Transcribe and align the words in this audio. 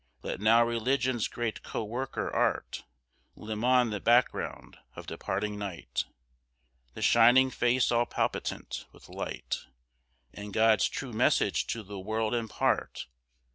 Let 0.23 0.39
now 0.41 0.65
Religion's 0.65 1.27
great 1.27 1.61
co 1.61 1.83
worker 1.83 2.33
Art, 2.33 2.83
Limn 3.35 3.63
on 3.63 3.91
the 3.91 3.99
background 3.99 4.79
of 4.95 5.05
departing 5.05 5.59
night, 5.59 6.05
The 6.95 7.03
shining 7.03 7.51
Face 7.51 7.91
all 7.91 8.07
palpitant 8.07 8.87
with 8.93 9.09
light, 9.09 9.57
And 10.33 10.53
God's 10.55 10.89
true 10.89 11.13
message 11.13 11.67
to 11.67 11.83
the 11.83 11.99
world 11.99 12.33
impart. 12.33 13.05